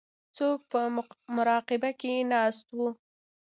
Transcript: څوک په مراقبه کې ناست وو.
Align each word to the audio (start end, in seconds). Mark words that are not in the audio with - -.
څوک 0.37 0.59
په 0.71 0.79
مراقبه 1.35 1.91
کې 1.99 2.13
ناست 2.31 2.65
وو. 2.77 2.87